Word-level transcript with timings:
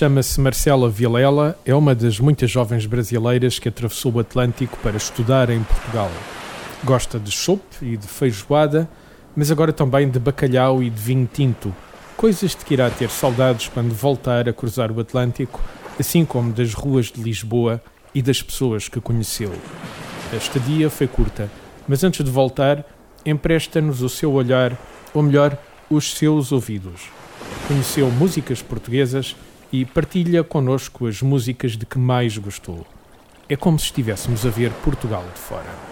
Chama-se 0.00 0.40
Marcela 0.40 0.88
Vilela, 0.88 1.58
é 1.62 1.74
uma 1.74 1.94
das 1.94 2.18
muitas 2.18 2.50
jovens 2.50 2.86
brasileiras 2.86 3.58
que 3.58 3.68
atravessou 3.68 4.14
o 4.14 4.18
Atlântico 4.18 4.78
para 4.78 4.96
estudar 4.96 5.50
em 5.50 5.62
Portugal. 5.62 6.10
Gosta 6.82 7.18
de 7.18 7.30
chope 7.30 7.84
e 7.84 7.98
de 7.98 8.06
feijoada, 8.06 8.88
mas 9.36 9.50
agora 9.50 9.74
também 9.74 10.08
de 10.08 10.18
bacalhau 10.18 10.82
e 10.82 10.88
de 10.88 10.98
vinho 10.98 11.28
tinto, 11.30 11.76
coisas 12.16 12.52
de 12.52 12.64
que 12.64 12.72
irá 12.72 12.88
ter 12.88 13.10
saudades 13.10 13.68
quando 13.68 13.92
voltar 13.92 14.48
a 14.48 14.54
cruzar 14.54 14.90
o 14.90 15.00
Atlântico, 15.00 15.60
assim 15.98 16.24
como 16.24 16.50
das 16.50 16.72
ruas 16.72 17.12
de 17.12 17.22
Lisboa 17.22 17.78
e 18.14 18.22
das 18.22 18.40
pessoas 18.42 18.88
que 18.88 19.02
conheceu. 19.02 19.52
A 20.32 20.36
estadia 20.36 20.88
foi 20.88 21.08
curta, 21.08 21.50
mas 21.86 22.02
antes 22.02 22.24
de 22.24 22.30
voltar, 22.30 22.86
empresta-nos 23.26 24.00
o 24.00 24.08
seu 24.08 24.32
olhar, 24.32 24.80
ou 25.12 25.22
melhor, 25.22 25.58
os 25.90 26.14
seus 26.14 26.52
ouvidos. 26.52 27.02
Conheceu 27.68 28.10
músicas 28.10 28.62
portuguesas 28.62 29.36
e 29.72 29.84
partilha 29.84 30.42
connosco 30.42 31.06
as 31.06 31.22
músicas 31.22 31.76
de 31.76 31.86
que 31.86 31.98
mais 31.98 32.36
gostou. 32.36 32.86
É 33.48 33.56
como 33.56 33.78
se 33.78 33.86
estivéssemos 33.86 34.46
a 34.46 34.50
ver 34.50 34.70
Portugal 34.84 35.24
de 35.34 35.40
fora. 35.40 35.89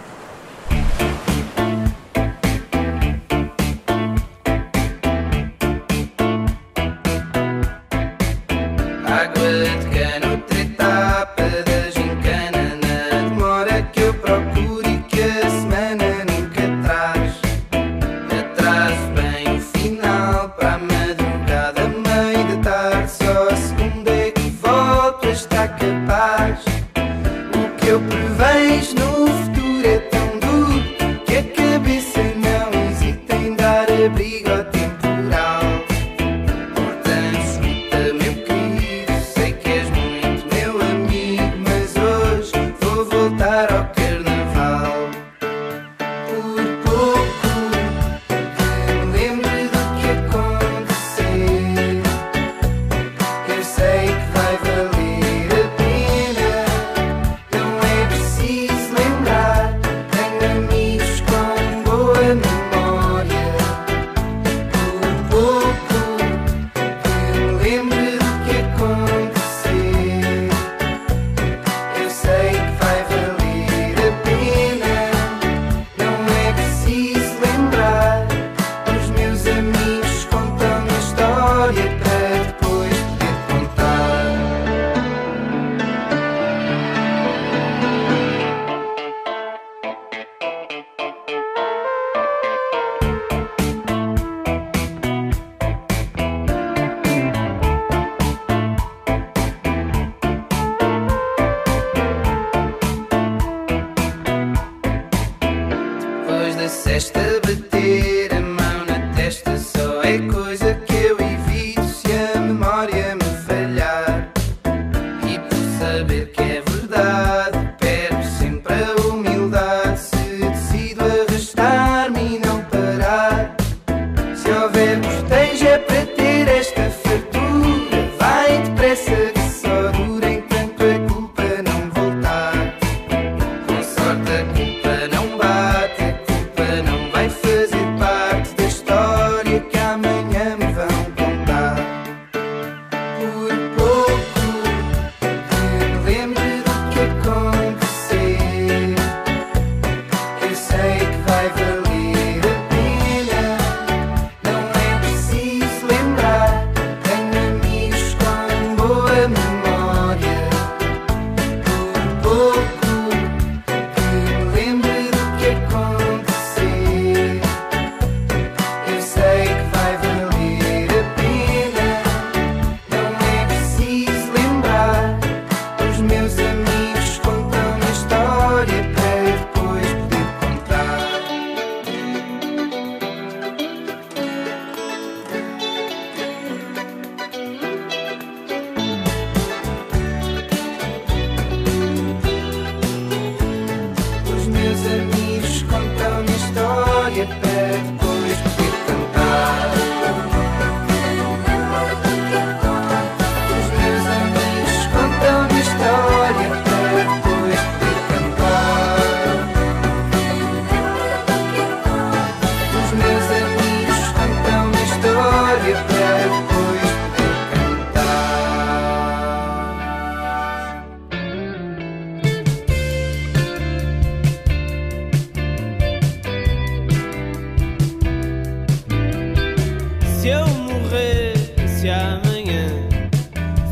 se 230.29 230.33
eu 230.33 230.47
morresse 230.47 231.89
amanhã 231.89 232.67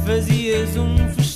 fazias 0.04 0.75
um 0.75 0.98
festival. 1.09 1.26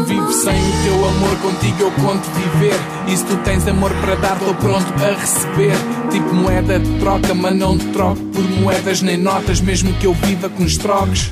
Vivo 0.00 0.32
sem 0.32 0.58
o 0.58 0.82
teu 0.82 1.08
amor, 1.08 1.36
contigo 1.42 1.82
eu 1.82 1.90
conto 1.92 2.26
viver. 2.30 2.74
E 3.06 3.16
se 3.16 3.24
tu 3.24 3.36
tens 3.38 3.66
amor 3.68 3.92
para 4.00 4.14
dar, 4.14 4.36
estou 4.36 4.54
pronto 4.54 4.86
a 5.02 5.20
receber. 5.20 5.74
Tipo 6.10 6.34
moeda 6.34 6.78
de 6.78 6.98
troca, 6.98 7.34
mas 7.34 7.54
não 7.54 7.76
te 7.76 7.84
troco 7.86 8.20
por 8.32 8.42
moedas 8.42 9.02
nem 9.02 9.18
notas, 9.18 9.60
mesmo 9.60 9.92
que 9.94 10.06
eu 10.06 10.14
viva 10.14 10.48
com 10.48 10.62
os 10.64 10.78
troques. 10.78 11.30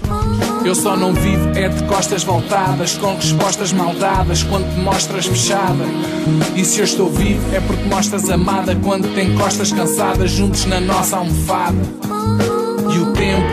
Eu 0.64 0.74
só 0.74 0.94
não 0.94 1.14
vivo 1.14 1.48
é 1.54 1.68
de 1.68 1.82
costas 1.84 2.22
voltadas, 2.22 2.98
com 2.98 3.14
respostas 3.14 3.72
maldadas 3.72 4.42
quando 4.42 4.70
te 4.74 4.80
mostras 4.80 5.26
fechada. 5.26 5.84
E 6.54 6.62
se 6.64 6.80
eu 6.80 6.84
estou 6.84 7.10
vivo 7.10 7.42
é 7.54 7.60
porque 7.60 7.84
mostras 7.84 8.28
amada 8.28 8.76
quando 8.76 9.14
tem 9.14 9.34
costas 9.36 9.72
cansadas 9.72 10.30
juntos 10.30 10.66
na 10.66 10.78
nossa 10.78 11.16
almofada. 11.16 11.78
E 12.92 12.98
o 12.98 13.12
tempo, 13.12 13.49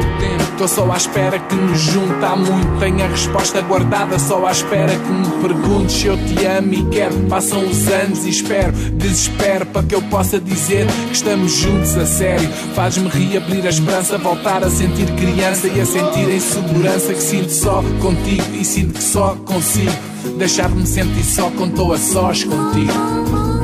estou 0.58 0.68
só 0.68 0.92
à 0.92 0.98
espera 0.98 1.38
que 1.38 1.56
nos 1.56 1.80
junte 1.80 2.26
há 2.26 2.36
muito. 2.36 2.80
Tenho 2.80 3.04
a 3.04 3.08
resposta 3.08 3.62
guardada, 3.62 4.18
só 4.18 4.44
à 4.46 4.52
espera 4.52 4.92
que 4.92 5.12
me 5.12 5.42
perguntes 5.42 5.96
se 5.96 6.08
eu 6.08 6.18
te 6.18 6.46
amo 6.46 6.74
e 6.74 6.86
quero. 6.90 7.16
Passam 7.30 7.64
os 7.64 7.88
anos 7.88 8.26
e 8.26 8.30
espero, 8.30 8.72
desespero 8.72 9.68
para 9.68 9.84
que 9.84 9.94
eu 9.94 10.02
possa 10.04 10.40
dizer 10.40 10.88
que 11.08 11.14
estamos 11.14 11.52
juntos 11.52 11.96
a 11.96 12.06
sério. 12.08 12.50
Faz-me 12.74 13.08
reabrir 13.08 13.66
a 13.68 13.70
esperança, 13.70 14.18
voltar 14.18 14.64
a 14.64 14.70
sentir 14.70 15.06
criança 15.12 15.68
e 15.68 15.80
a 15.80 15.86
sentir 15.86 16.28
a 16.28 16.36
insegurança 16.36 17.14
que 17.14 17.22
sinto 17.22 17.52
só 17.52 17.84
contigo 18.02 18.56
e 18.56 18.66
sinto 18.66 18.94
que 18.94 19.04
só 19.04 19.36
consigo. 19.46 19.94
Deixar-me 20.38 20.88
sentir 20.88 21.24
só 21.24 21.52
quando 21.52 21.72
estou 21.72 21.94
a 21.94 21.98
sós 22.00 22.44
contigo. 22.44 23.57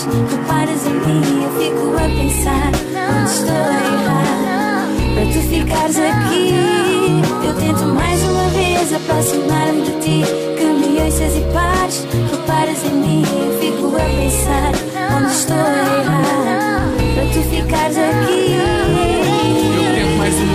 Reparas 0.00 0.86
em 0.86 0.94
mim, 0.94 1.44
eu 1.44 1.50
fico 1.60 1.94
a 1.96 2.08
pensar 2.08 2.72
onde 3.12 3.30
estou 3.30 3.54
a 3.54 3.80
errar. 3.92 4.86
Para 5.14 5.26
tu 5.26 5.40
ficares 5.48 5.98
aqui, 5.98 6.54
eu 7.46 7.54
tento 7.54 7.84
mais 7.94 8.22
uma 8.22 8.48
vez 8.48 8.92
aproximar-me 8.92 9.82
de 9.82 9.92
ti. 10.00 10.24
Que 10.56 10.64
me 10.64 11.02
ouças 11.02 11.36
e 11.36 11.40
pares, 11.52 12.06
reparas 12.30 12.84
em 12.84 12.94
mim, 12.94 13.22
eu 13.22 13.60
fico 13.60 13.94
a 13.94 14.00
pensar 14.00 14.72
onde 15.14 15.32
estou 15.32 15.56
a 15.56 15.68
errar. 16.00 16.88
Para 17.14 17.26
tu 17.32 17.42
ficares 17.50 17.96
aqui 17.98 18.51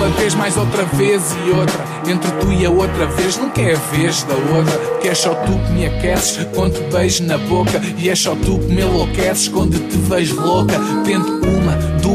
uma 0.07 0.15
vez, 0.15 0.33
mais 0.33 0.55
outra 0.57 0.83
vez 0.85 1.35
e 1.45 1.51
outra. 1.51 1.85
Entre 2.07 2.31
tu 2.39 2.51
e 2.51 2.65
a 2.65 2.69
outra 2.69 3.05
vez, 3.07 3.37
nunca 3.37 3.61
é 3.61 3.73
a 3.73 3.77
vez 3.77 4.23
da 4.23 4.33
outra. 4.33 4.97
Que 5.01 5.09
é 5.09 5.13
só 5.13 5.33
tu 5.33 5.51
que 5.51 5.71
me 5.73 5.85
aqueces 5.85 6.47
quando 6.55 6.73
te 6.73 6.95
beijo 6.95 7.23
na 7.23 7.37
boca. 7.37 7.81
E 7.97 8.09
é 8.09 8.15
só 8.15 8.35
tu 8.35 8.57
que 8.57 8.73
me 8.73 8.81
enlouqueces 8.81 9.49
quando 9.49 9.77
te 9.89 9.97
vejo 9.97 10.39
louca. 10.39 10.79
Tento 11.03 11.56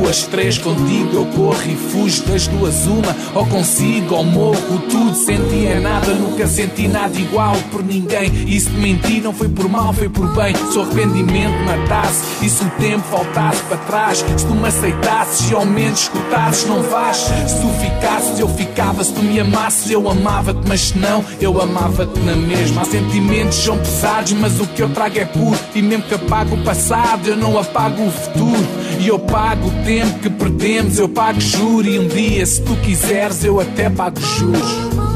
duas, 0.02 0.22
três, 0.26 0.58
contigo 0.58 1.10
eu 1.14 1.26
corro 1.26 1.62
e 1.64 1.76
fujo 1.76 2.22
das 2.24 2.46
duas 2.48 2.86
uma. 2.86 3.16
Ou 3.34 3.46
consigo, 3.46 4.16
ou 4.16 4.24
morro, 4.24 4.78
tudo 4.90 5.14
senti 5.14 5.66
é 5.66 5.78
nada. 5.78 6.12
Nunca 6.14 6.46
senti 6.46 6.88
nada 6.88 7.16
igual 7.18 7.54
por 7.70 7.82
ninguém. 7.82 8.30
E 8.46 8.58
se 8.58 8.68
te 8.68 8.76
menti, 8.76 9.20
não 9.20 9.32
foi 9.32 9.48
por 9.48 9.68
mal, 9.68 9.92
foi 9.92 10.08
por 10.08 10.26
bem. 10.34 10.54
Se 10.54 10.78
o 10.78 10.82
arrependimento 10.82 11.56
matasse, 11.64 12.44
e 12.44 12.48
se 12.48 12.64
o 12.64 12.70
tempo 12.70 13.04
voltasse 13.10 13.62
para 13.64 13.76
trás, 13.78 14.18
se 14.18 14.46
tu 14.46 14.54
me 14.54 14.66
aceitasses 14.66 15.50
e 15.50 15.54
ao 15.54 15.64
menos 15.64 16.00
escutasses, 16.02 16.66
não 16.66 16.82
vais. 16.82 17.16
Se 17.16 17.60
tu 17.60 17.68
ficasses, 17.80 18.40
eu 18.40 18.48
ficava. 18.48 19.04
Se 19.04 19.12
tu 19.12 19.22
me 19.22 19.38
amasses, 19.38 19.90
eu 19.90 20.10
amava-te. 20.10 20.60
Mas 20.66 20.80
se 20.80 20.98
não, 20.98 21.24
eu 21.40 21.60
amava-te 21.60 22.18
na 22.20 22.34
mesma. 22.34 22.82
Há 22.82 22.84
sentimentos 22.84 23.58
são 23.58 23.78
pesados, 23.78 24.32
mas 24.32 24.58
o 24.60 24.66
que 24.66 24.82
eu 24.82 24.88
trago 24.88 25.18
é 25.18 25.24
puro. 25.24 25.58
E 25.74 25.82
mesmo 25.82 26.04
que 26.04 26.14
apago 26.14 26.56
o 26.56 26.64
passado, 26.64 27.28
eu 27.28 27.36
não 27.36 27.58
apago 27.58 28.04
o 28.04 28.10
futuro. 28.10 28.66
E 29.02 29.08
eu 29.08 29.18
pago 29.18 29.66
o 29.66 29.84
tempo 29.84 30.20
que 30.20 30.30
perdemos, 30.30 30.96
eu 30.96 31.08
pago 31.08 31.40
juro. 31.40 31.88
E 31.88 31.98
um 31.98 32.06
dia, 32.06 32.46
se 32.46 32.62
tu 32.62 32.76
quiseres, 32.76 33.42
eu 33.42 33.58
até 33.58 33.90
pago 33.90 34.20
juros. 34.20 35.11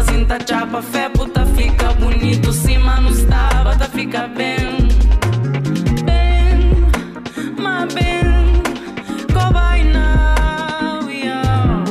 Fazem 0.00 0.24
tá 0.24 0.38
chapa, 0.48 0.80
fé 0.80 1.10
puta 1.10 1.44
fica 1.44 1.92
bonito, 1.92 2.52
sim, 2.54 2.78
mano, 2.78 3.10
estava, 3.10 3.76
tá 3.76 3.84
fica 3.86 4.26
bem. 4.28 4.88
Bem, 6.04 6.86
mas 7.58 7.92
bem, 7.92 8.62
cobai 9.34 9.84
now, 9.84 11.10
yeah. 11.10 11.84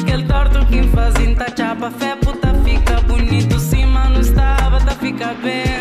Aquele 0.00 0.24
torto 0.24 0.64
que 0.66 0.82
fazem 0.88 1.34
tá 1.34 1.46
chapa, 1.54 1.90
fé 1.90 2.16
puta 2.16 2.54
fica 2.64 3.00
bonito, 3.02 3.58
sim, 3.60 3.84
mano, 3.84 4.20
estava, 4.20 4.80
tá 4.80 4.92
fica 4.92 5.34
bem. 5.42 5.75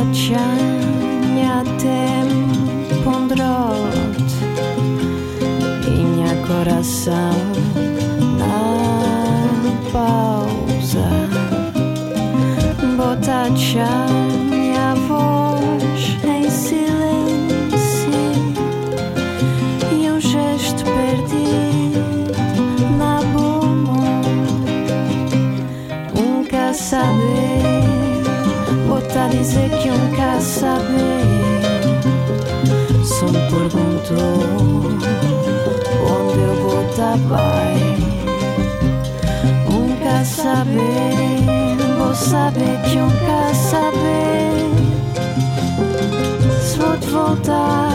obraćanja 0.00 1.64
tem 1.80 2.28
pondrot 3.04 4.30
i 5.88 6.20
njakora 6.20 6.84
sam 6.84 7.69
perguntou 33.50 34.86
onde 36.06 36.38
eu 36.40 36.54
vou 36.62 36.88
estar 36.88 37.18
bem. 37.18 37.98
Nunca 39.68 40.24
saber, 40.24 41.36
vou 41.98 42.14
saber 42.14 42.80
de 42.82 42.96
nunca 42.98 43.54
saber. 43.54 44.70
Se 46.62 46.78
vou 46.78 46.96
te 46.98 47.08
voltar, 47.08 47.90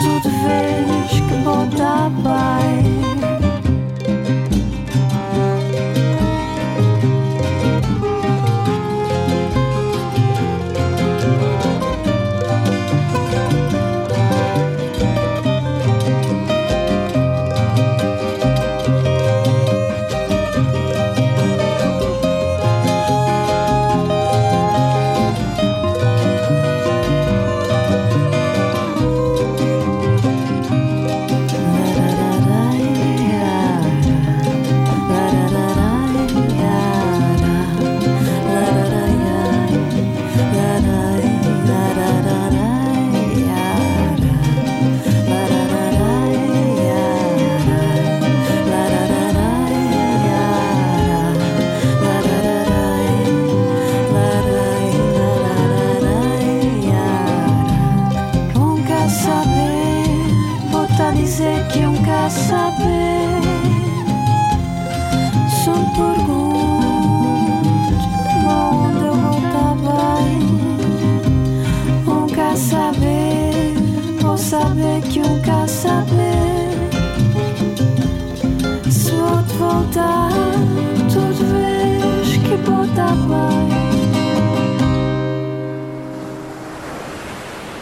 tudo 0.00 0.30
vês 0.30 1.10
que 1.28 1.44
vou 1.44 1.64
estar 1.66 2.10
pai. 2.22 2.89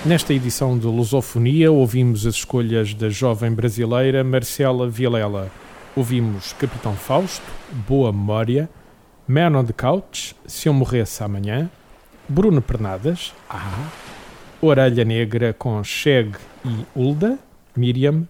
Nesta 0.08 0.32
edição 0.32 0.78
de 0.78 0.86
Lusofonia, 0.86 1.70
ouvimos 1.70 2.26
as 2.26 2.36
escolhas 2.36 2.94
da 2.94 3.10
jovem 3.10 3.52
brasileira 3.52 4.24
Marcela 4.24 4.88
Vilela. 4.88 5.50
Ouvimos 5.98 6.52
Capitão 6.52 6.94
Fausto, 6.94 7.44
Boa 7.72 8.12
Memória, 8.12 8.70
Man 9.26 9.58
on 9.58 9.64
the 9.64 9.72
Couch, 9.72 10.36
Se 10.46 10.68
Eu 10.68 10.72
Morresse 10.72 11.24
Amanhã, 11.24 11.68
Bruno 12.28 12.62
Pernadas, 12.62 13.34
Ah, 13.50 13.88
Orelha 14.60 15.04
Negra 15.04 15.52
com 15.52 15.82
Cheg 15.82 16.36
e 16.64 16.86
Ulda, 16.94 17.36
Miriam, 17.76 18.28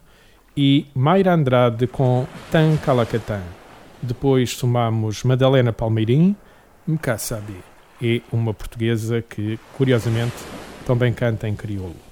e 0.56 0.86
Mayra 0.94 1.34
Andrade 1.34 1.86
com 1.86 2.26
Tan 2.50 2.78
Calacatã. 2.78 3.42
Depois 4.00 4.56
somamos 4.56 5.22
Madalena 5.22 5.70
Palmeirim, 5.70 6.34
Mkassabi, 6.86 7.62
e 8.00 8.22
uma 8.32 8.54
portuguesa 8.54 9.20
que, 9.20 9.60
curiosamente, 9.76 10.36
também 10.86 11.12
canta 11.12 11.46
em 11.46 11.54
crioulo. 11.54 12.07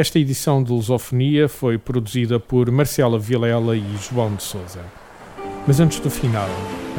Esta 0.00 0.18
edição 0.18 0.62
de 0.62 0.72
Lusofonia 0.72 1.46
foi 1.46 1.76
produzida 1.76 2.40
por 2.40 2.70
Marcela 2.70 3.18
Vilela 3.18 3.76
e 3.76 3.84
João 3.98 4.34
de 4.34 4.42
Souza. 4.42 4.80
Mas 5.66 5.78
antes 5.78 6.00
do 6.00 6.08
final, 6.08 6.48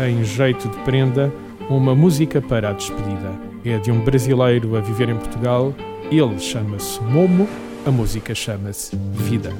em 0.08 0.24
jeito 0.24 0.70
de 0.70 0.78
prenda, 0.84 1.34
uma 1.68 1.96
música 1.96 2.40
para 2.40 2.70
a 2.70 2.74
despedida. 2.74 3.32
É 3.66 3.80
de 3.80 3.92
um 3.92 4.06
brasileiro 4.06 4.76
a 4.78 4.82
viver 4.82 5.10
em 5.10 5.18
Portugal. 5.18 5.74
Ele 6.12 6.38
chama-se 6.38 7.02
Momo 7.02 7.50
A 7.88 7.90
música 7.90 8.36
chama-se 8.36 8.96
Vida. 9.14 9.52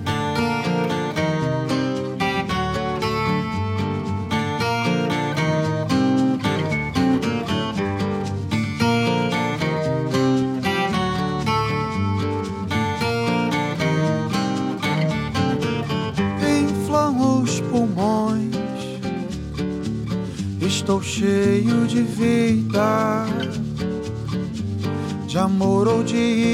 De 26.04 26.51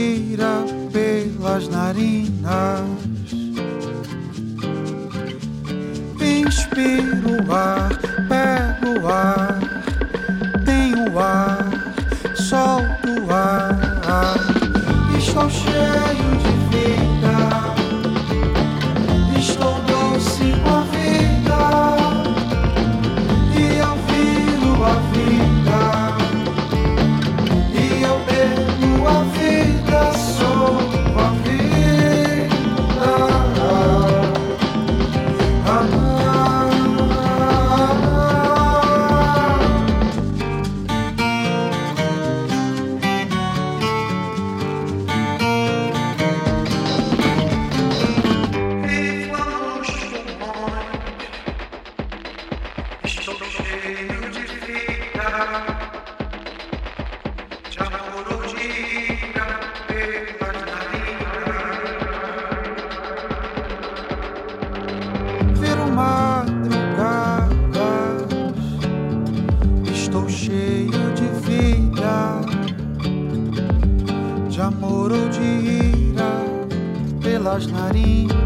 Inspiro 77.97 78.37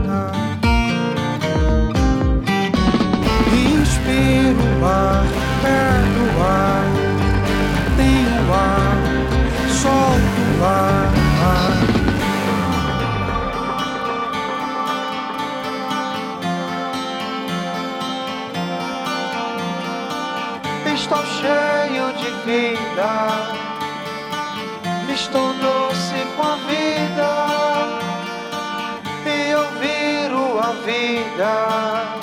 Respiro 3.52 4.64
o 4.80 4.86
ar, 4.86 5.26
pego 5.62 6.24
o 6.26 6.44
ar, 6.44 6.86
tenho 7.98 8.54
ar, 8.54 8.98
solto 9.70 10.42
o 10.60 10.64
ar. 10.66 11.12
Estou 20.94 21.24
cheio 21.26 22.08
de 22.14 22.30
vida, 22.46 23.12
estou 25.14 25.61
Radio 31.38 32.22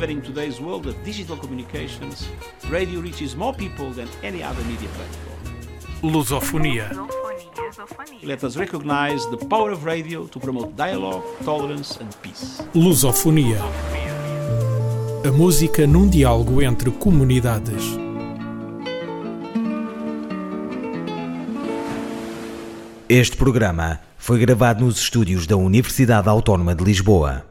Even 0.00 0.16
in 0.16 0.22
today's 0.22 0.58
world 0.58 0.86
of 0.86 0.94
digital 1.04 1.36
communications, 1.36 2.26
radio 2.70 3.00
reaches 3.00 3.36
more 3.36 3.52
people 3.52 3.90
than 3.90 4.08
any 4.22 4.42
other 4.42 4.64
media 4.64 4.88
platform. 4.96 6.10
Lusofonia. 6.10 6.88
Let 8.22 8.42
us 8.42 8.56
recognize 8.56 9.26
the 9.26 9.36
power 9.36 9.70
of 9.72 9.84
radio 9.84 10.26
to 10.28 10.40
promote 10.40 10.74
dialogue, 10.74 11.22
tolerance 11.44 11.98
and 12.00 12.08
peace. 12.22 12.62
Lusofonia. 12.74 13.60
A 15.22 15.30
música 15.30 15.86
num 15.86 16.08
diálogo 16.08 16.62
entre 16.62 16.90
comunidades. 16.92 17.82
Este 23.06 23.36
programa 23.36 24.00
foi 24.16 24.38
gravado 24.38 24.82
nos 24.82 24.98
estúdios 24.98 25.46
da 25.46 25.58
Universidade 25.58 26.26
Autónoma 26.26 26.74
de 26.74 26.84
Lisboa. 26.84 27.49